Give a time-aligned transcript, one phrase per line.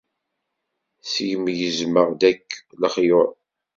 [1.11, 2.49] Seg-m gezmeɣ-d akk
[2.81, 3.31] lexyuḍ.